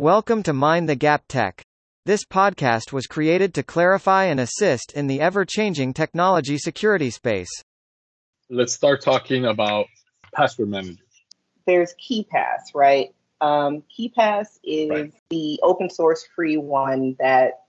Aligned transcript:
Welcome 0.00 0.42
to 0.44 0.54
Mind 0.54 0.88
the 0.88 0.94
Gap 0.94 1.24
Tech. 1.28 1.60
This 2.06 2.24
podcast 2.24 2.90
was 2.90 3.06
created 3.06 3.52
to 3.52 3.62
clarify 3.62 4.24
and 4.24 4.40
assist 4.40 4.94
in 4.94 5.08
the 5.08 5.20
ever 5.20 5.44
changing 5.44 5.92
technology 5.92 6.56
security 6.56 7.10
space. 7.10 7.50
Let's 8.48 8.72
start 8.72 9.02
talking 9.02 9.44
about 9.44 9.88
password 10.34 10.70
managers. 10.70 10.96
There's 11.66 11.92
KeePass, 12.02 12.74
right? 12.74 13.14
Um, 13.42 13.82
KeePass 13.94 14.46
is 14.64 14.88
Right. 14.88 15.12
the 15.28 15.60
open 15.62 15.90
source 15.90 16.26
free 16.34 16.56
one 16.56 17.16
that, 17.18 17.64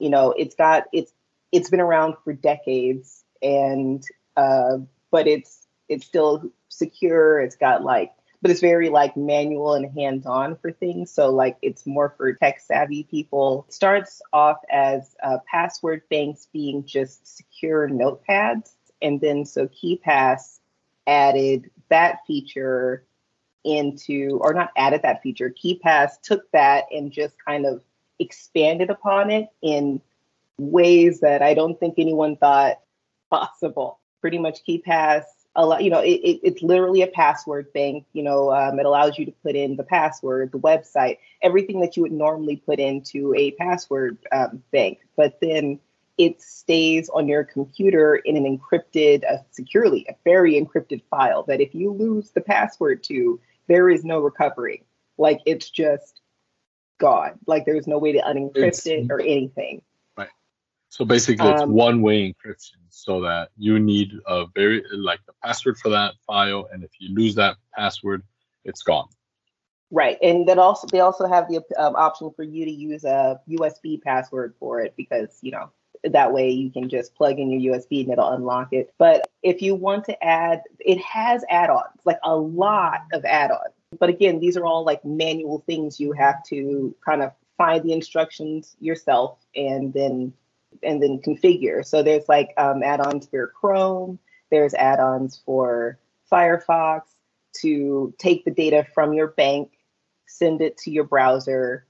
you 0.00 0.10
know, 0.10 0.32
it's 0.36 0.56
got 0.56 0.86
it's 0.92 1.12
it's 1.52 1.70
been 1.70 1.80
around 1.80 2.16
for 2.24 2.32
decades 2.32 3.22
and 3.40 4.02
uh, 4.36 4.78
but 5.12 5.28
it's 5.28 5.68
it's 5.88 6.04
still 6.04 6.50
secure. 6.68 7.38
It's 7.40 7.54
got 7.54 7.84
like 7.84 8.10
but 8.46 8.52
it's 8.52 8.60
very 8.60 8.90
like 8.90 9.16
manual 9.16 9.74
and 9.74 9.92
hands-on 9.98 10.54
for 10.58 10.70
things. 10.70 11.10
So 11.10 11.30
like 11.30 11.56
it's 11.62 11.84
more 11.84 12.14
for 12.16 12.32
tech 12.32 12.60
savvy 12.60 13.02
people. 13.02 13.64
It 13.66 13.74
starts 13.74 14.22
off 14.32 14.58
as 14.70 15.16
uh, 15.20 15.38
password 15.50 16.02
banks 16.10 16.46
being 16.52 16.84
just 16.84 17.26
secure 17.26 17.88
notepads, 17.88 18.70
and 19.02 19.20
then 19.20 19.44
so 19.44 19.66
KeePass 19.66 20.60
added 21.08 21.72
that 21.88 22.18
feature 22.24 23.04
into, 23.64 24.38
or 24.40 24.54
not 24.54 24.70
added 24.76 25.02
that 25.02 25.24
feature. 25.24 25.52
KeePass 25.52 26.20
took 26.22 26.48
that 26.52 26.84
and 26.92 27.10
just 27.10 27.34
kind 27.44 27.66
of 27.66 27.82
expanded 28.20 28.90
upon 28.90 29.32
it 29.32 29.48
in 29.60 30.00
ways 30.56 31.18
that 31.18 31.42
I 31.42 31.54
don't 31.54 31.80
think 31.80 31.96
anyone 31.98 32.36
thought 32.36 32.78
possible. 33.28 33.98
Pretty 34.20 34.38
much 34.38 34.64
KeePass, 35.56 35.62
allow, 35.62 35.78
you 35.78 35.90
know, 35.90 36.00
it, 36.00 36.08
it, 36.08 36.40
it's 36.42 36.62
literally 36.62 37.02
a 37.02 37.06
password 37.06 37.72
bank. 37.72 38.04
You 38.12 38.22
know, 38.22 38.52
um, 38.52 38.78
it 38.78 38.86
allows 38.86 39.18
you 39.18 39.24
to 39.26 39.32
put 39.42 39.56
in 39.56 39.76
the 39.76 39.82
password, 39.84 40.52
the 40.52 40.58
website, 40.58 41.18
everything 41.42 41.80
that 41.80 41.96
you 41.96 42.02
would 42.02 42.12
normally 42.12 42.56
put 42.56 42.78
into 42.78 43.34
a 43.34 43.52
password 43.52 44.18
um, 44.32 44.62
bank. 44.72 44.98
But 45.16 45.38
then 45.40 45.80
it 46.18 46.40
stays 46.40 47.08
on 47.10 47.28
your 47.28 47.44
computer 47.44 48.16
in 48.16 48.36
an 48.36 48.44
encrypted, 48.58 49.24
uh, 49.30 49.38
securely, 49.50 50.06
a 50.08 50.14
very 50.24 50.54
encrypted 50.54 51.02
file 51.10 51.42
that 51.44 51.60
if 51.60 51.74
you 51.74 51.92
lose 51.92 52.30
the 52.30 52.40
password 52.40 53.02
to, 53.04 53.40
there 53.68 53.90
is 53.90 54.04
no 54.04 54.20
recovery. 54.20 54.84
Like 55.18 55.40
it's 55.46 55.68
just 55.68 56.20
gone. 56.98 57.38
Like 57.46 57.66
there's 57.66 57.86
no 57.86 57.98
way 57.98 58.12
to 58.12 58.20
unencrypt 58.20 58.56
It's- 58.56 58.86
it 58.86 59.06
or 59.10 59.20
anything. 59.20 59.82
So 60.96 61.04
basically, 61.04 61.50
it's 61.50 61.60
Um, 61.60 61.74
one-way 61.74 62.32
encryption, 62.32 62.80
so 62.88 63.20
that 63.20 63.50
you 63.58 63.78
need 63.78 64.18
a 64.26 64.46
very 64.54 64.82
like 64.92 65.20
the 65.26 65.34
password 65.44 65.76
for 65.76 65.90
that 65.90 66.14
file, 66.26 66.70
and 66.72 66.82
if 66.82 66.90
you 66.98 67.14
lose 67.14 67.34
that 67.34 67.58
password, 67.76 68.22
it's 68.64 68.82
gone. 68.82 69.06
Right, 69.90 70.16
and 70.22 70.48
then 70.48 70.58
also 70.58 70.86
they 70.86 71.00
also 71.00 71.26
have 71.26 71.48
the 71.50 71.62
um, 71.76 71.94
option 71.96 72.30
for 72.34 72.44
you 72.44 72.64
to 72.64 72.70
use 72.70 73.04
a 73.04 73.38
USB 73.46 74.00
password 74.00 74.54
for 74.58 74.80
it 74.80 74.94
because 74.96 75.38
you 75.42 75.50
know 75.50 75.70
that 76.02 76.32
way 76.32 76.48
you 76.48 76.70
can 76.70 76.88
just 76.88 77.14
plug 77.14 77.38
in 77.38 77.50
your 77.50 77.74
USB 77.74 78.00
and 78.00 78.10
it'll 78.10 78.30
unlock 78.30 78.72
it. 78.72 78.94
But 78.96 79.28
if 79.42 79.60
you 79.60 79.74
want 79.74 80.06
to 80.06 80.24
add, 80.24 80.62
it 80.80 80.98
has 81.02 81.44
add-ons, 81.50 82.00
like 82.06 82.20
a 82.24 82.34
lot 82.34 83.00
of 83.12 83.22
add-ons. 83.26 83.74
But 84.00 84.08
again, 84.08 84.40
these 84.40 84.56
are 84.56 84.64
all 84.64 84.82
like 84.82 85.04
manual 85.04 85.62
things 85.66 86.00
you 86.00 86.12
have 86.12 86.42
to 86.44 86.96
kind 87.04 87.20
of 87.20 87.32
find 87.58 87.82
the 87.84 87.92
instructions 87.92 88.76
yourself 88.80 89.44
and 89.54 89.92
then 89.92 90.32
and 90.82 91.02
then 91.02 91.20
configure. 91.20 91.84
So 91.84 92.02
there's 92.02 92.28
like 92.28 92.52
um, 92.56 92.82
add-ons 92.82 93.26
for 93.26 93.48
Chrome. 93.48 94.18
There's 94.50 94.74
add-ons 94.74 95.40
for 95.44 95.98
Firefox 96.30 97.02
to 97.60 98.14
take 98.18 98.44
the 98.44 98.50
data 98.50 98.86
from 98.94 99.12
your 99.12 99.28
bank, 99.28 99.72
send 100.26 100.60
it 100.60 100.76
to 100.78 100.90
your 100.90 101.04
browser, 101.04 101.86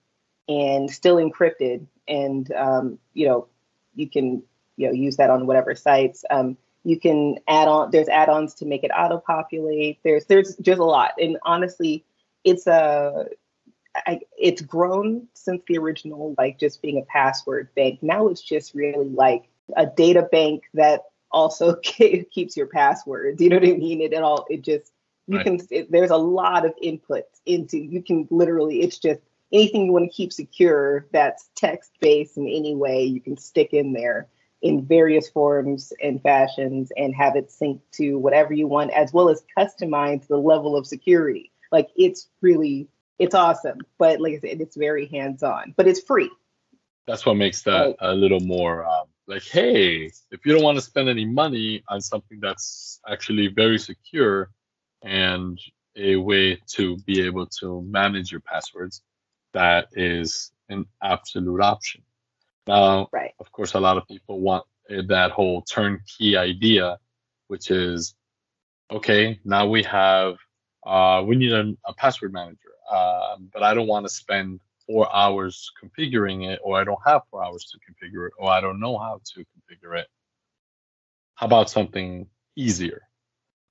and 0.49 0.91
still 0.91 1.17
encrypted. 1.17 1.87
And 2.09 2.51
um, 2.53 2.99
you 3.15 3.27
know, 3.27 3.49
you 3.95 4.09
can 4.09 4.43
you 4.77 4.87
know 4.87 4.93
use 4.93 5.17
that 5.17 5.31
on 5.31 5.47
whatever 5.47 5.75
sites. 5.75 6.25
Um, 6.31 6.57
you 6.85 7.01
can 7.01 7.39
add 7.49 7.69
on. 7.69 7.91
There's 7.91 8.09
add-ons 8.09 8.55
to 8.55 8.67
make 8.67 8.85
it 8.85 8.93
auto-populate. 8.97 9.99
There's 10.05 10.27
there's 10.27 10.55
just 10.57 10.79
a 10.79 10.85
lot. 10.85 11.13
And 11.21 11.39
honestly, 11.43 12.05
it's 12.45 12.67
a 12.67 13.27
I, 14.07 14.21
it's 14.39 14.63
grown 14.63 15.29
since 15.35 15.63
the 15.67 15.79
original, 15.79 16.35
like 16.39 16.59
just 16.59 16.83
being 16.83 16.99
a 16.99 17.03
password 17.03 17.69
bank. 17.75 18.01
Now 18.03 18.29
it's 18.29 18.43
just 18.43 18.75
really 18.75 19.09
like 19.09 19.45
a 19.77 19.87
data 19.87 20.29
bank 20.31 20.65
that 20.75 21.03
also 21.31 21.77
keeps 21.83 22.57
your 22.57 22.67
passwords. 22.67 23.41
You 23.41 23.51
know 23.51 23.57
what 23.57 23.69
I 23.69 23.73
mean? 23.73 24.01
It, 24.01 24.13
it 24.13 24.23
all 24.23 24.47
it 24.51 24.63
just 24.63 24.93
you 25.27 25.39
Right. 25.39 25.45
can. 25.45 25.61
It, 25.71 25.91
there's 25.91 26.11
a 26.11 26.17
lot 26.17 26.65
of 26.65 26.75
inputs 26.83 27.41
into. 27.47 27.79
You 27.79 28.03
can 28.03 28.29
literally. 28.31 28.81
It's 28.81 28.99
just 28.99 29.21
anything 29.53 29.87
you 29.87 29.93
want 29.93 30.05
to 30.05 30.17
keep 30.17 30.33
secure 30.33 31.07
that's 31.13 31.51
text 31.57 31.93
based 32.01 32.37
in 32.37 32.49
any 32.49 32.75
way 32.75 33.05
you 33.05 33.21
can 33.21 33.37
stick 33.37 33.73
in 33.73 33.93
there 33.93 34.29
in 34.63 34.85
various 34.85 35.29
forms 35.29 35.93
and 36.03 36.23
fashions 36.23 36.91
and 36.97 37.15
have 37.15 37.37
it 37.37 37.51
sync 37.51 37.81
to 37.93 38.19
whatever 38.19 38.53
you 38.53 38.67
want 38.67 38.91
as 38.93 39.13
well 39.13 39.29
as 39.29 39.45
customize 39.57 40.27
the 40.27 40.37
level 40.37 40.77
of 40.77 40.87
security 40.87 41.53
like 41.71 41.89
it's 41.97 42.29
really 42.41 42.89
it's 43.19 43.35
awesome 43.35 43.79
but 43.99 44.21
like 44.21 44.35
i 44.35 44.39
said 44.39 44.61
it's 44.61 44.77
very 44.77 45.07
hands-on 45.07 45.75
but 45.77 45.87
it's 45.89 46.01
free 46.01 46.31
That's 47.07 47.25
what 47.25 47.37
makes 47.37 47.63
that 47.63 47.87
Right. 47.87 47.97
a 48.01 48.15
little 48.15 48.41
more 48.41 48.85
um, 48.85 49.07
like, 49.29 49.45
hey, 49.45 50.11
if 50.31 50.45
you 50.45 50.53
don't 50.53 50.63
want 50.63 50.77
to 50.79 50.83
spend 50.83 51.09
any 51.09 51.25
money 51.25 51.83
on 51.89 52.01
something 52.01 52.39
that's 52.41 53.01
actually 53.09 53.49
very 53.49 53.79
secure 53.79 54.51
and 55.03 55.59
a 55.97 56.17
way 56.17 56.59
to 56.75 56.97
be 56.99 57.23
able 57.23 57.47
to 57.61 57.83
manage 57.83 58.31
your 58.31 58.41
passwords, 58.41 59.03
that 59.53 59.89
is 59.93 60.53
an 60.69 60.85
absolute 61.03 61.61
option. 61.61 62.03
Now, 62.67 63.09
right 63.13 63.33
of 63.39 63.51
course, 63.53 63.75
a 63.75 63.81
lot 63.81 63.97
of 63.97 64.07
people 64.07 64.41
want 64.41 64.65
uh, 64.91 65.03
that 65.09 65.31
whole 65.31 65.63
turnkey 65.63 66.37
idea, 66.37 66.99
which 67.49 67.71
is 67.71 68.15
okay, 68.91 69.39
now 69.45 69.67
we 69.67 69.83
have, 69.85 70.37
uh, 70.85 71.23
we 71.27 71.35
need 71.37 71.53
a, 71.53 71.75
a 71.85 71.95
password 71.95 72.33
manager, 72.33 72.71
uh, 72.91 73.37
but 73.53 73.63
I 73.63 73.75
don't 73.75 73.89
want 73.89 74.07
to 74.07 74.11
spend 74.11 74.61
four 74.87 75.15
hours 75.15 75.71
configuring 75.83 76.49
it, 76.49 76.61
or 76.63 76.81
I 76.81 76.85
don't 76.85 77.01
have 77.05 77.23
four 77.31 77.45
hours 77.45 77.73
to 77.73 77.79
configure 77.79 78.27
it, 78.27 78.33
or 78.39 78.51
I 78.51 78.61
don't 78.61 78.81
know 78.81 78.99
how 78.99 79.21
to 79.35 79.41
configure 79.41 79.99
it. 79.99 80.07
How 81.35 81.47
about 81.47 81.71
something 81.71 82.27
easier? 82.57 83.03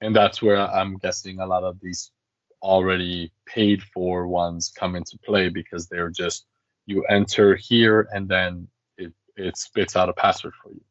And 0.02 0.16
that's 0.16 0.42
where 0.42 0.58
I'm 0.58 0.98
guessing 0.98 1.40
a 1.40 1.46
lot 1.46 1.64
of 1.64 1.80
these 1.81 2.12
already 2.62 3.31
paid 3.46 3.81
for 3.84 4.28
ones 4.28 4.74
come 4.75 4.96
into 4.96 5.18
play 5.24 5.50
because 5.50 5.88
they're 5.88 6.09
just 6.09 6.46
you 6.88 7.04
enter 7.06 7.56
here 7.56 8.08
and 8.14 8.28
then 8.28 8.68
it, 8.98 9.14
it 9.36 9.58
spits 9.58 9.96
out 9.96 10.09
a 10.09 10.14
password 10.14 10.54
for 10.62 10.72
you. 10.72 10.81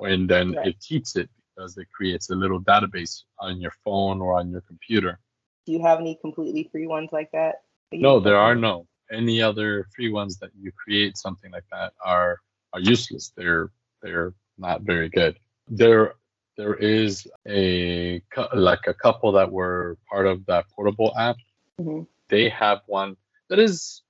And 0.00 0.28
then 0.28 0.54
Right. 0.54 0.68
it 0.68 0.80
keeps 0.80 1.16
it 1.16 1.30
because 1.56 1.76
it 1.78 1.88
creates 1.90 2.30
a 2.30 2.34
little 2.34 2.60
database 2.60 3.24
on 3.38 3.60
your 3.60 3.72
phone 3.84 4.20
or 4.20 4.38
on 4.38 4.50
your 4.50 4.62
computer. 4.62 5.20
Do 5.66 5.72
you 5.72 5.82
have 5.82 6.00
any 6.00 6.16
completely 6.20 6.68
free 6.70 6.86
ones 6.86 7.10
like 7.12 7.30
that, 7.32 7.62
that 7.90 8.00
No, 8.00 8.20
there 8.20 8.36
are 8.36 8.54
no. 8.54 8.86
Any 9.12 9.42
other 9.42 9.86
free 9.94 10.10
ones 10.10 10.38
that 10.38 10.50
you 10.58 10.72
create 10.72 11.16
something 11.16 11.50
like 11.52 11.64
that 11.70 11.92
are 12.04 12.38
are 12.72 12.80
useless. 12.80 13.32
They're 13.36 13.70
they're 14.02 14.34
not 14.58 14.82
very 14.82 15.08
good. 15.08 15.38
There 15.68 16.14
there 16.56 16.74
is 16.74 17.26
a 17.48 18.22
like 18.54 18.86
a 18.86 18.94
couple 18.94 19.32
that 19.32 19.50
were 19.50 19.98
part 20.10 20.26
of 20.26 20.44
that 20.46 20.66
portable 20.74 21.12
app. 21.18 21.36
Mhm. 21.80 22.06
They 22.28 22.48
have 22.48 22.80
one 22.86 23.16
that 23.48 23.58
is 23.58 24.02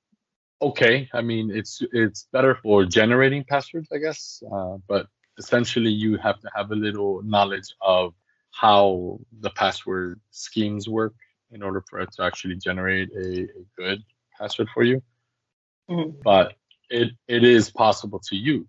okay. 0.62 1.09
I 1.12 1.20
mean, 1.22 1.50
it's 1.50 1.82
it's 1.93 2.28
better 2.32 2.54
for 2.62 2.84
generating 2.84 3.44
passwords, 3.44 3.88
I 3.93 3.98
guess. 3.98 4.43
Uh, 4.50 4.78
but 4.88 5.08
essentially, 5.38 5.90
you 5.90 6.17
have 6.19 6.40
to 6.40 6.50
have 6.55 6.70
a 6.70 6.76
little 6.76 7.23
knowledge 7.23 7.75
of 7.81 8.14
how 8.52 9.19
the 9.40 9.50
password 9.50 10.20
schemes 10.31 10.88
work 10.88 11.14
in 11.54 11.62
order 11.62 11.82
for 11.88 12.00
it 12.00 12.10
to 12.12 12.22
actually 12.24 12.56
generate 12.56 13.10
a, 13.16 13.44
a 13.44 13.64
good 13.78 14.02
password 14.38 14.68
for 14.74 14.82
you. 14.82 15.02
Mhm. 15.90 16.22
But 16.22 16.54
it 16.90 17.12
it 17.28 17.44
is 17.44 17.70
possible 17.70 18.20
to 18.28 18.36
use. 18.36 18.66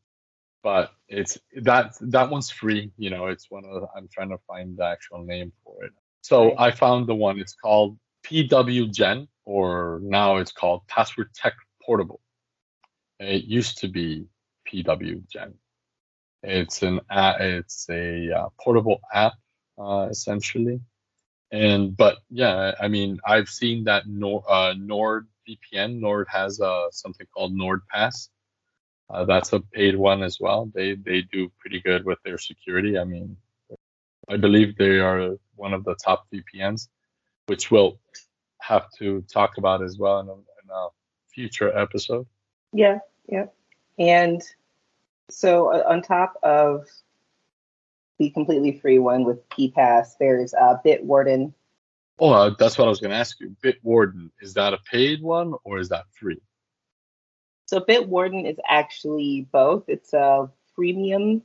But 0.63 0.91
it's 1.09 1.37
that 1.63 1.95
that 2.01 2.29
one's 2.29 2.49
free. 2.49 2.91
You 2.97 3.09
know, 3.09 3.27
it's 3.27 3.49
one 3.51 3.65
of 3.65 3.83
I'm 3.95 4.07
trying 4.11 4.29
to 4.29 4.37
find 4.47 4.77
the 4.77 4.85
actual 4.85 5.23
name 5.23 5.51
for 5.63 5.83
it. 5.85 5.91
So 6.21 6.55
I 6.57 6.71
found 6.71 7.07
the 7.07 7.15
one. 7.15 7.39
It's 7.39 7.53
called 7.55 7.97
PWGen, 8.25 9.27
or 9.45 9.99
now 10.03 10.37
it's 10.37 10.51
called 10.51 10.87
Password 10.87 11.29
Tech 11.35 11.53
Portable. 11.85 12.19
It 13.19 13.43
used 13.45 13.77
to 13.79 13.87
be 13.87 14.27
PWGen. 14.67 15.53
It's 16.43 16.81
an 16.83 16.99
a- 17.11 17.37
it's 17.59 17.87
a 17.89 18.31
uh, 18.31 18.49
portable 18.59 18.99
app 19.13 19.33
uh, 19.77 20.07
essentially, 20.09 20.81
and 21.55 21.95
but 21.95 22.17
yeah, 22.29 22.73
I 22.79 22.87
mean 22.87 23.19
I've 23.25 23.49
seen 23.49 23.85
that 23.85 24.07
Nord, 24.07 24.43
uh, 24.47 24.73
Nord 24.77 25.27
VPN. 25.47 25.99
Nord 25.99 26.27
has 26.29 26.59
uh, 26.59 26.87
something 26.91 27.27
called 27.33 27.53
NordPass. 27.53 28.29
Uh, 29.09 29.23
that's 29.23 29.53
a 29.53 29.59
paid 29.59 29.95
one 29.95 30.23
as 30.23 30.39
well. 30.39 30.69
They 30.73 30.95
they 30.95 31.21
do 31.21 31.51
pretty 31.59 31.79
good 31.79 32.05
with 32.05 32.19
their 32.23 32.37
security. 32.37 32.97
I 32.97 33.03
mean, 33.03 33.37
I 34.27 34.37
believe 34.37 34.75
they 34.75 34.99
are 34.99 35.37
one 35.55 35.73
of 35.73 35.83
the 35.85 35.95
top 35.95 36.27
VPNs, 36.33 36.87
which 37.45 37.71
we'll 37.71 37.99
have 38.61 38.89
to 38.97 39.21
talk 39.31 39.57
about 39.57 39.83
as 39.83 39.97
well 39.97 40.19
in 40.19 40.27
a, 40.27 40.33
in 40.33 40.69
a 40.73 40.87
future 41.29 41.75
episode. 41.77 42.25
Yeah, 42.73 42.99
yeah. 43.29 43.45
And 43.99 44.41
so 45.29 45.71
uh, 45.71 45.83
on 45.87 46.01
top 46.01 46.33
of 46.43 46.85
the 48.19 48.29
completely 48.29 48.79
free 48.79 48.99
one 48.99 49.23
with 49.25 49.47
KeePass, 49.49 50.17
there's 50.19 50.53
uh, 50.53 50.77
Bitwarden. 50.85 51.53
Oh, 52.19 52.31
uh, 52.31 52.55
that's 52.57 52.77
what 52.77 52.85
I 52.85 52.89
was 52.89 52.99
going 52.99 53.11
to 53.11 53.17
ask 53.17 53.39
you. 53.39 53.55
Bitwarden, 53.63 54.31
is 54.41 54.53
that 54.53 54.73
a 54.73 54.77
paid 54.77 55.21
one 55.21 55.53
or 55.63 55.79
is 55.79 55.89
that 55.89 56.05
free? 56.13 56.41
So 57.65 57.79
Bitwarden 57.79 58.49
is 58.49 58.57
actually 58.67 59.47
both. 59.51 59.85
It's 59.87 60.13
a 60.13 60.49
freemium, 60.77 61.41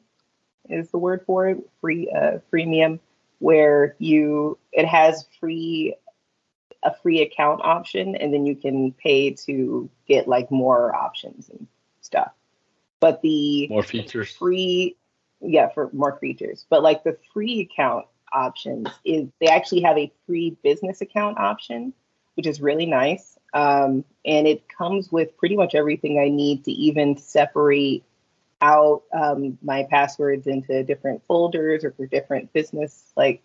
is 0.68 0.90
the 0.90 0.98
word 0.98 1.22
for 1.26 1.48
it, 1.48 1.58
free 1.80 2.10
uh, 2.10 2.38
freemium, 2.52 3.00
where 3.38 3.96
you 3.98 4.58
it 4.72 4.86
has 4.86 5.26
free 5.40 5.96
a 6.82 6.94
free 6.94 7.22
account 7.22 7.60
option, 7.62 8.16
and 8.16 8.32
then 8.32 8.46
you 8.46 8.54
can 8.54 8.92
pay 8.92 9.32
to 9.32 9.90
get 10.06 10.28
like 10.28 10.50
more 10.50 10.94
options 10.94 11.48
and 11.48 11.66
stuff. 12.00 12.32
But 13.00 13.22
the 13.22 13.66
More 13.68 13.82
features. 13.82 14.36
free 14.36 14.96
yeah 15.40 15.68
for 15.68 15.90
more 15.92 16.18
features 16.18 16.66
but 16.70 16.82
like 16.82 17.04
the 17.04 17.16
free 17.32 17.60
account 17.60 18.06
options 18.32 18.88
is 19.04 19.28
they 19.40 19.46
actually 19.46 19.80
have 19.80 19.98
a 19.98 20.12
free 20.26 20.56
business 20.62 21.00
account 21.00 21.38
option 21.38 21.92
which 22.40 22.46
is 22.46 22.62
really 22.62 22.86
nice. 22.86 23.38
Um, 23.52 24.02
and 24.24 24.46
it 24.46 24.66
comes 24.68 25.12
with 25.12 25.36
pretty 25.36 25.56
much 25.56 25.74
everything 25.74 26.18
i 26.18 26.28
need 26.28 26.64
to 26.64 26.72
even 26.72 27.18
separate 27.18 28.04
out 28.62 29.02
um, 29.12 29.58
my 29.60 29.86
passwords 29.90 30.46
into 30.46 30.82
different 30.84 31.22
folders 31.26 31.84
or 31.84 31.92
for 31.92 32.06
different 32.06 32.52
business 32.52 33.12
like 33.16 33.42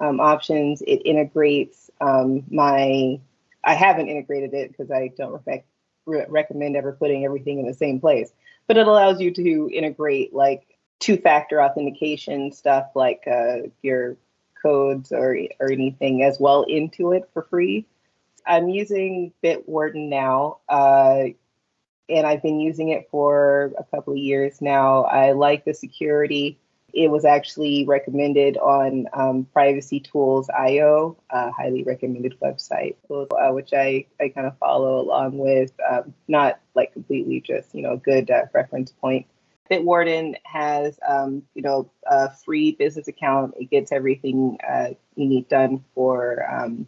um, 0.00 0.20
options. 0.20 0.80
It 0.82 1.02
integrates 1.04 1.90
um, 2.00 2.44
my 2.50 3.20
i 3.64 3.74
haven't 3.74 4.08
integrated 4.08 4.54
it 4.54 4.70
because 4.70 4.90
i 4.90 5.10
don't 5.16 5.42
rec- 5.44 5.66
re- 6.06 6.26
recommend 6.28 6.76
ever 6.76 6.92
putting 6.92 7.24
everything 7.24 7.58
in 7.58 7.66
the 7.66 7.74
same 7.74 7.98
place 8.00 8.32
but 8.68 8.76
it 8.76 8.86
allows 8.86 9.20
you 9.20 9.32
to 9.32 9.68
integrate 9.74 10.32
like 10.32 10.67
two-factor 11.00 11.62
authentication 11.62 12.52
stuff 12.52 12.88
like 12.94 13.22
uh, 13.26 13.58
your 13.82 14.16
codes 14.60 15.12
or 15.12 15.36
or 15.60 15.70
anything 15.70 16.22
as 16.22 16.38
well 16.40 16.62
into 16.64 17.12
it 17.12 17.28
for 17.32 17.42
free. 17.42 17.86
I'm 18.46 18.68
using 18.68 19.32
Bitwarden 19.44 20.08
now, 20.08 20.58
uh, 20.68 21.24
and 22.08 22.26
I've 22.26 22.42
been 22.42 22.60
using 22.60 22.88
it 22.88 23.08
for 23.10 23.72
a 23.78 23.84
couple 23.84 24.14
of 24.14 24.18
years 24.18 24.60
now. 24.62 25.04
I 25.04 25.32
like 25.32 25.64
the 25.64 25.74
security. 25.74 26.58
It 26.94 27.10
was 27.10 27.26
actually 27.26 27.84
recommended 27.84 28.56
on 28.56 29.06
um, 29.12 29.44
Privacy 29.52 30.00
Tools 30.00 30.48
IO, 30.48 31.18
a 31.28 31.50
highly 31.52 31.82
recommended 31.82 32.40
website, 32.40 32.96
uh, 33.10 33.52
which 33.52 33.74
I, 33.74 34.06
I 34.18 34.30
kind 34.30 34.46
of 34.46 34.56
follow 34.56 34.98
along 35.00 35.36
with. 35.36 35.72
Um, 35.88 36.14
not 36.28 36.60
like 36.74 36.94
completely, 36.94 37.42
just 37.42 37.74
you 37.74 37.82
know, 37.82 37.92
a 37.92 37.98
good 37.98 38.30
uh, 38.30 38.46
reference 38.54 38.90
point. 38.90 39.26
Bitwarden 39.70 40.34
has, 40.44 40.98
um, 41.06 41.42
you 41.54 41.62
know, 41.62 41.90
a 42.06 42.30
free 42.30 42.72
business 42.72 43.08
account. 43.08 43.54
It 43.58 43.70
gets 43.70 43.92
everything 43.92 44.58
uh, 44.68 44.90
you 45.14 45.26
need 45.28 45.48
done 45.48 45.84
for 45.94 46.44
um, 46.50 46.86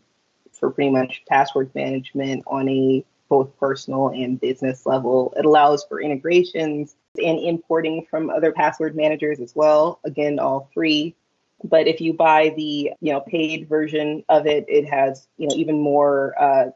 for 0.53 0.71
pretty 0.71 0.91
much 0.91 1.23
password 1.29 1.75
management 1.75 2.45
on 2.47 2.69
a 2.69 3.05
both 3.29 3.57
personal 3.59 4.09
and 4.09 4.41
business 4.41 4.87
level. 4.87 5.33
It 5.37 5.45
allows 5.45 5.85
for 5.85 6.01
integrations 6.01 6.97
and 7.17 7.39
importing 7.39 8.07
from 8.11 8.29
other 8.29 8.53
password 8.53 8.97
managers 8.97 9.41
as 9.41 9.55
well. 9.55 10.01
Again, 10.05 10.39
all 10.39 10.69
free. 10.75 11.15
But 11.63 11.87
if 11.87 12.01
you 12.01 12.15
buy 12.15 12.53
the 12.57 12.93
you 13.01 13.13
know 13.13 13.21
paid 13.21 13.69
version 13.69 14.25
of 14.29 14.47
it, 14.47 14.65
it 14.69 14.89
has 14.89 15.29
you 15.37 15.49
know 15.49 15.55
even 15.55 15.81
more 15.81 16.35
uh, 16.41 16.71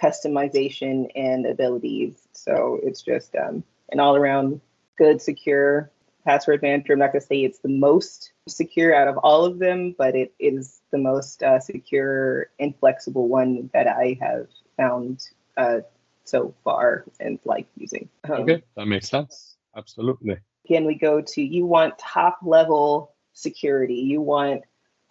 customization 0.00 1.08
and 1.14 1.46
abilities. 1.46 2.16
So 2.32 2.80
it's 2.82 3.02
just 3.02 3.34
um, 3.36 3.64
an 3.90 4.00
all 4.00 4.16
around 4.16 4.60
good, 4.96 5.20
secure 5.20 5.90
password 6.24 6.62
manager. 6.62 6.94
I'm 6.94 6.98
not 6.98 7.12
going 7.12 7.20
to 7.20 7.26
say 7.26 7.44
it's 7.44 7.58
the 7.58 7.68
most 7.68 8.32
secure 8.48 8.94
out 8.94 9.08
of 9.08 9.18
all 9.18 9.44
of 9.44 9.58
them, 9.58 9.94
but 9.96 10.14
it 10.16 10.34
is 10.38 10.80
the 10.90 10.98
most 10.98 11.42
uh, 11.42 11.60
secure 11.60 12.46
and 12.58 12.74
flexible 12.78 13.28
one 13.28 13.70
that 13.74 13.86
I 13.86 14.18
have 14.20 14.46
found 14.76 15.28
uh, 15.56 15.80
so 16.24 16.54
far 16.64 17.04
and 17.20 17.38
like 17.44 17.66
using. 17.76 18.08
Um, 18.24 18.42
Okay, 18.42 18.62
that 18.76 18.86
makes 18.86 19.08
sense. 19.08 19.56
Absolutely. 19.76 20.38
Again, 20.64 20.86
we 20.86 20.94
go 20.94 21.20
to 21.20 21.42
you 21.42 21.66
want 21.66 21.98
top 21.98 22.38
level 22.42 23.14
security. 23.34 23.96
You 23.96 24.20
want, 24.20 24.62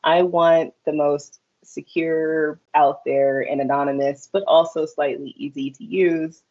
I 0.03 0.23
want 0.23 0.73
the 0.85 0.93
most 0.93 1.39
secure 1.63 2.59
out 2.73 3.05
there 3.05 3.41
and 3.41 3.61
anonymous, 3.61 4.29
but 4.31 4.43
also 4.47 4.85
slightly 4.85 5.33
easy 5.37 5.71
to 5.71 5.83
use 5.83 6.41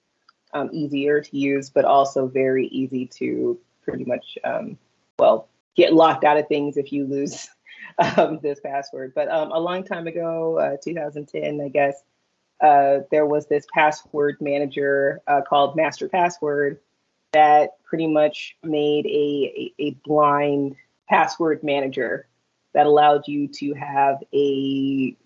um, 0.52 0.70
easier 0.72 1.20
to 1.20 1.36
use, 1.36 1.70
but 1.70 1.84
also 1.84 2.26
very 2.26 2.66
easy 2.68 3.06
to 3.06 3.58
pretty 3.84 4.04
much, 4.04 4.38
um, 4.44 4.78
well, 5.18 5.48
get 5.76 5.92
locked 5.92 6.24
out 6.24 6.36
of 6.36 6.48
things 6.48 6.76
if 6.76 6.92
you 6.92 7.06
lose 7.06 7.48
um, 8.16 8.38
this 8.42 8.60
password. 8.60 9.12
But 9.14 9.28
um, 9.30 9.52
a 9.52 9.58
long 9.58 9.84
time 9.84 10.06
ago, 10.06 10.58
uh, 10.58 10.76
2010, 10.82 11.60
I 11.60 11.68
guess, 11.68 12.02
uh, 12.60 13.00
there 13.10 13.26
was 13.26 13.46
this 13.46 13.66
password 13.74 14.36
manager 14.40 15.20
uh, 15.26 15.40
called 15.42 15.74
Master 15.74 16.08
Password 16.08 16.78
that 17.32 17.70
pretty 17.82 18.06
much 18.06 18.56
made 18.62 19.06
a, 19.06 19.72
a, 19.80 19.86
a 19.86 19.90
blind 20.04 20.76
password 21.08 21.64
manager 21.64 22.28
that 22.72 22.86
allowed 22.86 23.26
you 23.26 23.48
to 23.48 23.74
have 23.74 24.22
a, 24.32 25.16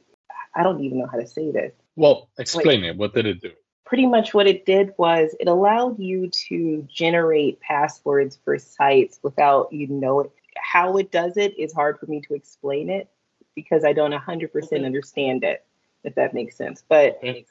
I 0.55 0.62
don't 0.62 0.82
even 0.82 0.99
know 0.99 1.06
how 1.06 1.19
to 1.19 1.26
say 1.26 1.50
this. 1.50 1.73
Well, 1.94 2.28
explain 2.38 2.84
it. 2.84 2.96
What 2.96 3.14
did 3.14 3.26
it 3.26 3.40
do? 3.40 3.52
Pretty 3.87 4.06
much 4.06 4.35
what 4.35 4.47
it 4.47 4.67
did 4.67 4.93
was 4.99 5.35
it 5.41 5.49
allowed 5.49 5.99
you 5.99 6.29
to 6.49 6.87
generate 6.93 7.61
passwords 7.61 8.38
for 8.44 8.59
sites 8.59 9.21
without 9.23 9.73
you 9.73 9.87
know 9.87 10.21
it. 10.21 10.33
How 10.59 10.97
it 10.97 11.12
does 11.12 11.37
it 11.37 11.59
is 11.59 11.73
hard 11.73 11.99
for 11.99 12.06
me 12.06 12.21
to 12.23 12.35
explain 12.35 12.91
it 12.91 13.09
because 13.55 13.85
I 13.85 13.93
don't 13.93 14.12
100% 14.12 14.50
Okay. 14.55 14.85
understand 14.85 15.44
it, 15.44 15.65
if 16.05 16.15
that 16.17 16.35
makes 16.35 16.56
sense. 16.56 16.85
But 16.88 17.17
Okay. 17.19 17.47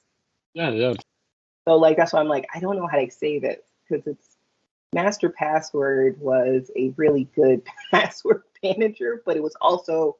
Yeah, 0.53 0.71
yeah. 0.71 0.93
so 1.67 1.75
like 1.77 1.97
that's 1.97 2.13
why 2.13 2.19
I'm 2.19 2.27
like 2.27 2.47
I 2.53 2.59
don't 2.59 2.75
know 2.77 2.87
how 2.87 2.99
to 2.99 3.09
say 3.09 3.39
this 3.39 3.61
because 3.87 4.05
it's 4.05 4.37
master 4.93 5.29
password 5.29 6.19
was 6.19 6.69
a 6.75 6.89
really 6.97 7.25
good 7.35 7.61
password 7.91 8.43
manager, 8.63 9.21
but 9.25 9.37
it 9.37 9.43
was 9.43 9.55
also 9.61 10.17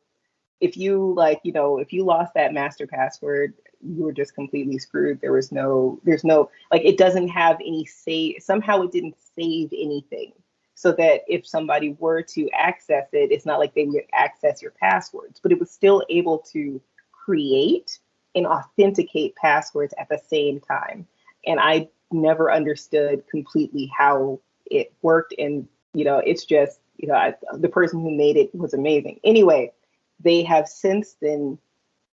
if 0.62 0.78
you 0.78 1.14
like 1.16 1.40
you 1.44 1.52
know 1.52 1.78
if 1.80 1.92
you 1.92 2.04
lost 2.04 2.34
that 2.34 2.54
master 2.54 2.88
password 2.88 3.54
you 3.86 4.04
were 4.04 4.12
just 4.12 4.34
completely 4.34 4.80
screwed. 4.80 5.22
There 5.22 5.34
was 5.34 5.52
no 5.52 6.00
there's 6.04 6.24
no 6.24 6.50
like 6.72 6.84
it 6.84 6.98
doesn't 6.98 7.28
have 7.30 7.58
any 7.58 7.86
save 7.86 8.42
somehow 8.42 8.82
it 8.82 8.92
didn't 8.92 9.16
save 9.36 9.70
anything. 9.74 10.34
So 10.78 10.92
that 10.94 11.22
if 11.28 11.48
somebody 11.48 11.96
were 12.00 12.22
to 12.22 12.50
access 12.52 13.08
it 13.14 13.32
it's 13.32 13.46
not 13.46 13.60
like 13.60 13.74
they 13.74 13.86
would 13.86 14.04
access 14.14 14.62
your 14.62 14.72
passwords 14.72 15.40
but 15.42 15.52
it 15.52 15.60
was 15.60 15.72
still 15.72 16.04
able 16.10 16.40
to 16.54 16.82
create 17.12 18.00
and 18.34 18.46
authenticate 18.46 19.36
passwords 19.36 19.94
at 19.98 20.10
the 20.10 20.20
same 20.28 20.60
time. 20.60 21.08
And 21.46 21.60
i 21.60 21.90
never 22.12 22.52
understood 22.52 23.24
completely 23.28 23.92
how 23.98 24.40
it 24.66 24.94
worked. 25.02 25.34
And 25.38 25.68
you 25.94 26.06
know 26.06 26.18
it's 26.18 26.46
just 26.46 26.80
you 26.98 27.08
know 27.08 27.16
I, 27.16 27.36
the 27.54 27.70
person 27.70 28.02
who 28.02 28.12
made 28.12 28.38
it 28.38 28.54
was 28.56 28.74
amazing. 28.74 29.20
Anyway 29.24 29.72
they 30.20 30.44
have 30.44 30.68
since 30.68 31.16
then 31.22 31.58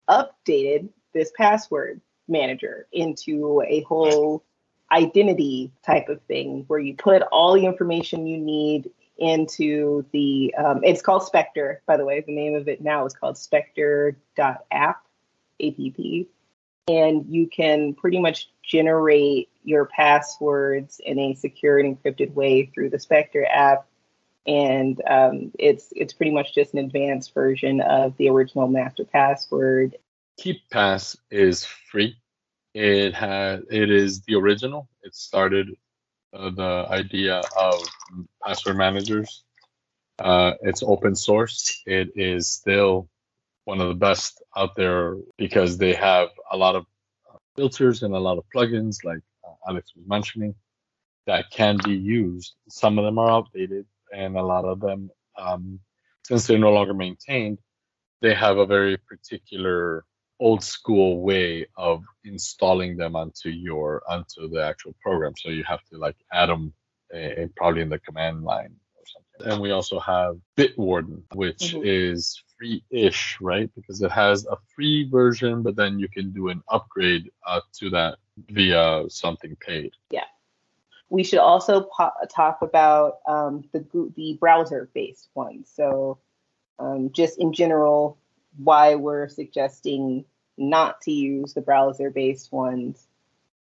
updated 0.09 0.89
this 1.13 1.33
password 1.37 2.01
manager 2.29 2.87
into 2.93 3.63
a 3.67 3.81
whole 3.83 4.45
identity 4.93 5.73
type 5.85 6.09
of 6.09 6.21
thing 6.23 6.65
where 6.67 6.81
you 6.81 6.95
put 6.95 7.23
all 7.31 7.55
the 7.55 7.65
information 7.65 8.27
you 8.27 8.39
need 8.39 8.91
into 9.19 10.05
the 10.13 10.55
um, 10.59 10.81
it's 10.83 11.03
called 11.03 11.23
spectre 11.23 11.83
by 11.87 11.97
the 11.97 12.05
way. 12.05 12.21
The 12.21 12.35
name 12.35 12.55
of 12.55 12.69
it 12.69 12.81
now 12.81 13.05
is 13.05 13.15
called 13.15 13.37
spectre.app 13.37 14.67
app 14.73 15.07
and 16.89 17.27
you 17.29 17.47
can 17.47 17.95
pretty 17.95 18.19
much 18.19 18.51
generate 18.63 19.49
your 19.63 19.85
passwords 19.85 21.01
in 21.05 21.19
a 21.19 21.35
secure 21.35 21.79
and 21.79 21.97
encrypted 21.97 22.33
way 22.33 22.67
through 22.67 22.91
the 22.91 22.99
spectre 22.99 23.47
app 23.47 23.87
and 24.47 25.01
um, 25.09 25.53
it's 25.59 25.89
it's 25.93 26.13
pretty 26.13 26.33
much 26.33 26.55
just 26.55 26.73
an 26.73 26.81
advanced 26.81 27.35
version 27.35 27.81
of 27.81 28.17
the 28.17 28.29
original 28.29 28.69
master 28.69 29.05
password 29.05 29.97
KeePass 30.41 31.17
is 31.31 31.65
free. 31.65 32.17
It 32.73 33.15
has 33.15 33.63
it 33.71 33.91
is 33.91 34.23
the 34.23 34.37
original. 34.37 34.89
It 35.03 35.15
started 35.15 35.69
uh, 36.33 36.51
the 36.51 36.87
idea 36.89 37.43
of 37.59 37.83
password 38.45 38.77
managers. 38.77 39.43
Uh, 40.19 40.53
it's 40.63 40.83
open 40.83 41.15
source. 41.15 41.83
It 41.87 42.11
is 42.15 42.49
still 42.49 43.09
one 43.65 43.81
of 43.81 43.89
the 43.89 43.95
best 43.95 44.43
out 44.57 44.77
there 44.77 45.17
because 45.37 45.79
they 45.79 45.95
have 45.95 46.29
a 46.51 46.57
lot 46.57 46.77
of 46.77 46.87
filters 47.57 48.03
and 48.03 48.15
a 48.15 48.19
lot 48.19 48.39
of 48.39 48.45
plugins, 48.55 49.05
like 49.05 49.21
uh, 49.47 49.53
Alex 49.69 49.93
was 49.97 50.07
mentioning, 50.07 50.55
that 51.27 51.51
can 51.51 51.77
be 51.85 51.95
used. 51.95 52.55
Some 52.69 52.99
of 52.99 53.05
them 53.05 53.19
are 53.19 53.31
outdated, 53.31 53.87
and 54.13 54.37
a 54.37 54.43
lot 54.43 54.65
of 54.65 54.81
them, 54.81 55.11
um, 55.39 55.81
since 56.25 56.47
they're 56.47 56.59
no 56.59 56.73
longer 56.73 56.95
maintained, 56.95 57.59
they 58.21 58.35
have 58.35 58.59
a 58.59 58.67
very 58.67 58.97
particular 58.97 60.05
old 60.39 60.65
school 60.65 61.21
way 61.21 61.67
of 61.77 62.03
installing 62.25 62.97
them 62.97 63.15
onto 63.15 63.51
your 63.51 64.03
onto 64.09 64.49
the 64.49 64.65
actual 64.65 64.95
program. 65.03 65.35
So 65.37 65.51
you 65.51 65.65
have 65.65 65.85
to 65.93 65.99
like 65.99 66.17
add 66.33 66.49
them 66.49 66.73
uh, 67.15 67.47
probably 67.57 67.83
in 67.83 67.89
the 67.89 67.99
command 67.99 68.43
line 68.43 68.75
or 68.97 69.05
something. 69.07 69.53
And 69.53 69.61
we 69.61 69.71
also 69.71 69.99
have 70.01 70.39
Bitwarden, 70.57 71.23
which 71.35 71.75
mm-hmm. 71.75 71.83
is 71.85 72.43
free-ish, 72.59 73.39
right? 73.41 73.71
Because 73.75 74.01
it 74.03 74.11
has 74.11 74.47
a 74.47 74.57
free 74.75 75.09
version, 75.09 75.63
but 75.63 75.77
then 75.77 75.99
you 75.99 76.09
can 76.09 76.33
do 76.33 76.49
an 76.49 76.63
upgrade 76.69 77.31
uh, 77.47 77.61
to 77.79 77.91
that 77.91 78.19
via 78.49 79.05
something 79.09 79.57
paid. 79.61 79.93
Yeah. 80.11 80.25
We 81.11 81.25
should 81.25 81.41
also 81.41 81.83
po- 81.83 82.13
talk 82.33 82.63
about 82.63 83.19
um, 83.27 83.65
the 83.73 83.85
the 84.17 84.37
browser-based 84.41 85.29
ones. 85.35 85.71
So, 85.75 86.19
um, 86.79 87.11
just 87.13 87.39
in 87.39 87.53
general, 87.53 88.17
why 88.57 88.95
we're 88.95 89.29
suggesting 89.29 90.25
not 90.57 91.01
to 91.03 91.13
use 91.13 91.55
the 91.55 91.61
browser-based 91.61 92.53
ones. 92.53 93.07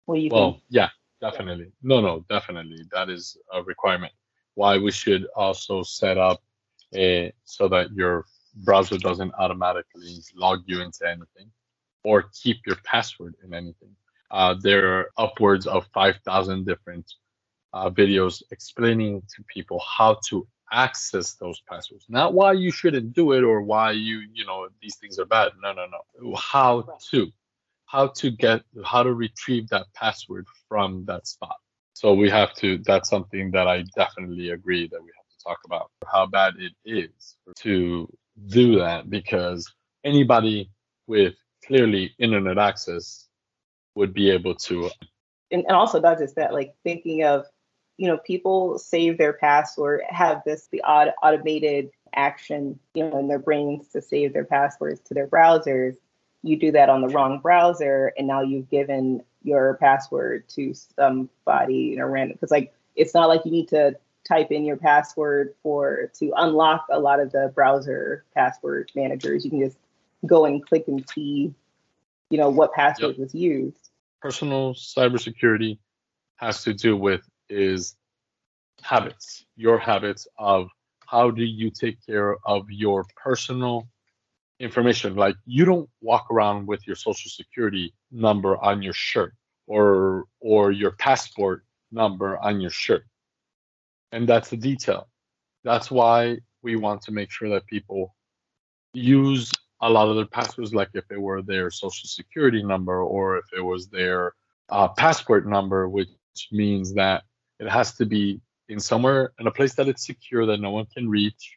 What 0.06 0.16
do 0.16 0.20
you 0.20 0.30
well, 0.32 0.52
think? 0.52 0.62
yeah, 0.68 0.88
definitely. 1.20 1.72
No, 1.82 2.00
no, 2.00 2.24
definitely. 2.28 2.84
That 2.92 3.10
is 3.10 3.36
a 3.52 3.62
requirement. 3.62 4.12
Why 4.54 4.78
we 4.78 4.92
should 4.92 5.26
also 5.34 5.82
set 5.82 6.18
up 6.18 6.40
a, 6.94 7.32
so 7.44 7.68
that 7.68 7.92
your 7.92 8.26
browser 8.54 8.98
doesn't 8.98 9.32
automatically 9.38 10.18
log 10.36 10.62
you 10.66 10.80
into 10.80 11.06
anything 11.06 11.50
or 12.04 12.26
keep 12.42 12.58
your 12.66 12.76
password 12.84 13.34
in 13.42 13.54
anything. 13.54 13.96
Uh, 14.30 14.54
there 14.60 14.98
are 14.98 15.10
upwards 15.16 15.66
of 15.66 15.86
5,000 15.94 16.64
different 16.66 17.12
uh, 17.74 17.90
videos 17.90 18.42
explaining 18.52 19.20
to 19.34 19.42
people 19.52 19.80
how 19.80 20.16
to 20.28 20.46
access 20.72 21.34
those 21.34 21.60
passwords. 21.68 22.06
Not 22.08 22.32
why 22.32 22.52
you 22.52 22.70
shouldn't 22.70 23.12
do 23.12 23.32
it 23.32 23.42
or 23.42 23.62
why 23.62 23.90
you, 23.90 24.22
you 24.32 24.46
know, 24.46 24.68
these 24.80 24.96
things 24.96 25.18
are 25.18 25.24
bad. 25.26 25.52
No, 25.60 25.72
no, 25.72 25.86
no. 25.86 26.34
How 26.36 26.86
to, 27.10 27.26
how 27.86 28.06
to 28.08 28.30
get, 28.30 28.62
how 28.84 29.02
to 29.02 29.12
retrieve 29.12 29.68
that 29.68 29.86
password 29.94 30.46
from 30.68 31.04
that 31.06 31.26
spot. 31.26 31.56
So 31.94 32.14
we 32.14 32.30
have 32.30 32.54
to, 32.54 32.78
that's 32.78 33.10
something 33.10 33.50
that 33.50 33.66
I 33.66 33.84
definitely 33.96 34.50
agree 34.50 34.88
that 34.88 35.02
we 35.02 35.10
have 35.16 35.28
to 35.28 35.44
talk 35.44 35.58
about 35.64 35.90
how 36.06 36.26
bad 36.26 36.54
it 36.58 36.72
is 36.84 37.36
to 37.58 38.08
do 38.46 38.78
that 38.78 39.10
because 39.10 39.70
anybody 40.04 40.70
with 41.06 41.34
clearly 41.66 42.14
internet 42.18 42.58
access 42.58 43.28
would 43.94 44.14
be 44.14 44.30
able 44.30 44.54
to. 44.54 44.90
And, 45.50 45.64
and 45.66 45.76
also 45.76 46.00
not 46.00 46.18
just 46.18 46.36
that, 46.36 46.52
like 46.52 46.74
thinking 46.82 47.24
of, 47.24 47.46
you 47.96 48.08
know, 48.08 48.18
people 48.18 48.78
save 48.78 49.18
their 49.18 49.32
password, 49.32 50.02
have 50.08 50.42
this 50.44 50.68
the 50.70 50.82
odd 50.82 51.12
automated 51.22 51.90
action, 52.14 52.78
you 52.94 53.08
know, 53.08 53.18
in 53.18 53.28
their 53.28 53.38
brains 53.38 53.88
to 53.88 54.02
save 54.02 54.32
their 54.32 54.44
passwords 54.44 55.00
to 55.00 55.14
their 55.14 55.26
browsers. 55.26 55.96
You 56.42 56.58
do 56.58 56.72
that 56.72 56.88
on 56.88 57.00
the 57.00 57.08
wrong 57.08 57.40
browser, 57.40 58.12
and 58.18 58.26
now 58.26 58.42
you've 58.42 58.68
given 58.68 59.22
your 59.42 59.74
password 59.74 60.48
to 60.50 60.74
somebody 60.74 61.92
in 61.92 62.00
a 62.00 62.08
random. 62.08 62.36
Because 62.36 62.50
like 62.50 62.72
it's 62.96 63.14
not 63.14 63.28
like 63.28 63.44
you 63.44 63.50
need 63.50 63.68
to 63.68 63.96
type 64.26 64.50
in 64.50 64.64
your 64.64 64.76
password 64.76 65.54
for 65.62 66.10
to 66.18 66.32
unlock 66.36 66.86
a 66.90 66.98
lot 66.98 67.20
of 67.20 67.30
the 67.32 67.52
browser 67.54 68.24
password 68.34 68.90
managers. 68.94 69.44
You 69.44 69.50
can 69.50 69.60
just 69.60 69.76
go 70.26 70.46
and 70.46 70.64
click 70.64 70.88
and 70.88 71.08
see, 71.10 71.54
you 72.30 72.38
know, 72.38 72.48
what 72.48 72.72
password 72.72 73.16
yep. 73.16 73.18
was 73.18 73.34
used. 73.34 73.90
Personal 74.20 74.74
cybersecurity 74.74 75.78
has 76.36 76.62
to 76.64 76.72
do 76.72 76.96
with 76.96 77.28
is 77.54 77.96
habits, 78.82 79.44
your 79.56 79.78
habits 79.78 80.26
of 80.38 80.68
how 81.06 81.30
do 81.30 81.44
you 81.44 81.70
take 81.70 82.04
care 82.04 82.36
of 82.46 82.64
your 82.70 83.04
personal 83.16 83.88
information. 84.60 85.14
Like 85.14 85.36
you 85.46 85.64
don't 85.64 85.88
walk 86.00 86.26
around 86.30 86.66
with 86.66 86.86
your 86.86 86.96
social 86.96 87.30
security 87.30 87.94
number 88.10 88.56
on 88.62 88.82
your 88.82 88.92
shirt 88.92 89.34
or 89.66 90.24
or 90.40 90.72
your 90.72 90.92
passport 90.92 91.64
number 91.92 92.38
on 92.38 92.60
your 92.60 92.70
shirt 92.70 93.04
and 94.14 94.28
that's 94.28 94.48
the 94.48 94.56
detail. 94.56 95.08
That's 95.64 95.90
why 95.90 96.38
we 96.62 96.76
want 96.76 97.02
to 97.02 97.12
make 97.12 97.32
sure 97.32 97.48
that 97.50 97.66
people 97.66 98.14
use 98.92 99.50
a 99.80 99.90
lot 99.90 100.08
of 100.08 100.14
their 100.14 100.26
passwords, 100.26 100.72
like 100.72 100.90
if 100.94 101.04
it 101.10 101.20
were 101.20 101.42
their 101.42 101.68
social 101.68 102.08
security 102.08 102.62
number 102.62 103.02
or 103.02 103.38
if 103.38 103.44
it 103.56 103.60
was 103.60 103.88
their 103.88 104.34
uh, 104.68 104.86
passport 104.88 105.48
number, 105.48 105.88
which 105.88 106.08
means 106.52 106.94
that 106.94 107.24
it 107.58 107.68
has 107.68 107.94
to 107.94 108.06
be 108.06 108.40
in 108.68 108.80
somewhere 108.80 109.32
in 109.38 109.46
a 109.46 109.50
place 109.50 109.74
that 109.74 109.88
it's 109.88 110.06
secure 110.06 110.46
that 110.46 110.60
no 110.60 110.70
one 110.70 110.86
can 110.86 111.08
reach. 111.08 111.56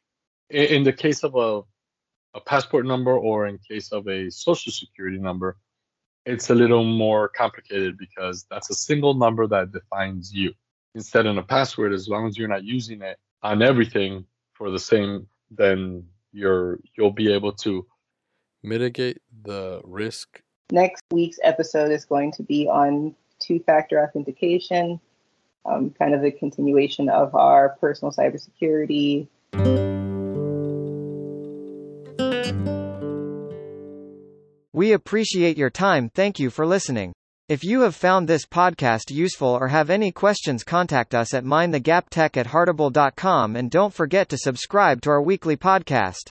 In, 0.49 0.83
the 0.83 0.93
case 0.93 1.23
of 1.23 1.35
a 1.35 1.61
a 2.37 2.41
passport 2.41 2.85
number 2.85 3.17
or 3.17 3.47
in 3.47 3.57
case 3.57 3.91
of 3.91 4.07
a 4.07 4.29
social 4.29 4.71
security 4.71 5.17
number, 5.17 5.57
it's 6.25 6.49
a 6.49 6.55
little 6.55 6.83
more 6.83 7.29
complicated 7.29 7.97
because 7.97 8.45
that's 8.49 8.69
a 8.69 8.75
single 8.75 9.13
number 9.13 9.47
that 9.47 9.71
defines 9.71 10.33
you. 10.33 10.53
Instead 10.93 11.25
in 11.25 11.37
a 11.37 11.43
password 11.43 11.93
as 11.93 12.07
long 12.07 12.27
as 12.27 12.37
you're 12.37 12.47
not 12.47 12.63
using 12.63 13.01
it 13.01 13.17
on 13.43 13.61
everything 13.61 14.25
for 14.53 14.71
the 14.71 14.79
same 14.79 15.27
then 15.51 16.03
you're 16.31 16.79
you'll 16.95 17.11
be 17.11 17.31
able 17.31 17.51
to 17.51 17.85
mitigate 18.63 19.19
the 19.43 19.81
risk. 19.83 20.41
Next 20.71 21.01
week's 21.11 21.39
episode 21.43 21.91
is 21.91 22.05
going 22.05 22.31
to 22.33 22.43
be 22.43 22.67
on 22.67 23.15
two-factor 23.39 24.01
authentication 24.03 24.99
um, 25.67 25.93
kind 25.97 26.13
of 26.13 26.23
a 26.23 26.31
continuation 26.31 27.09
of 27.09 27.35
our 27.35 27.77
personal 27.81 28.11
cybersecurity. 28.11 29.27
We 34.73 34.93
appreciate 34.93 35.57
your 35.57 35.71
time. 35.71 36.09
Thank 36.09 36.39
you 36.39 36.49
for 36.49 36.65
listening. 36.65 37.13
If 37.49 37.63
you 37.63 37.81
have 37.81 37.95
found 37.95 38.27
this 38.27 38.45
podcast 38.45 39.09
useful 39.09 39.47
or 39.47 39.69
have 39.69 39.89
any 39.89 40.11
questions 40.11 40.63
contact 40.63 41.15
us 41.15 41.33
at 41.33 41.45
mindthegaptech 41.45 42.37
at 42.37 42.47
heartable.com 42.47 43.55
and 43.55 43.71
don't 43.71 43.93
forget 43.93 44.29
to 44.29 44.37
subscribe 44.37 45.01
to 45.01 45.09
our 45.09 45.21
weekly 45.21 45.55
podcast. 45.55 46.29